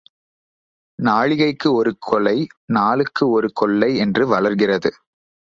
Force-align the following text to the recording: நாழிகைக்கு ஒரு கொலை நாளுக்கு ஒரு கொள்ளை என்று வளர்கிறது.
நாழிகைக்கு 0.99 1.69
ஒரு 1.73 1.91
கொலை 1.99 2.35
நாளுக்கு 2.65 3.29
ஒரு 3.29 3.51
கொள்ளை 3.53 3.91
என்று 3.97 4.27
வளர்கிறது. 4.27 4.91